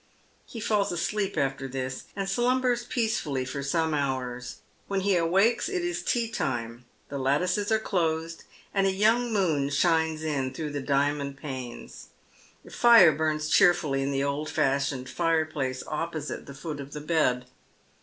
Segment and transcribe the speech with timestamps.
[0.47, 4.55] He falls asleep after this, and slumbers peacefully for some hours.
[4.87, 8.43] When he awakes it is tea time, the lattices are closed,
[8.73, 12.07] and a young moon shines in through the diamond panes.
[12.65, 17.45] A fire bums cheerfully in the old fashioned fireplace opposite the foot of the bed.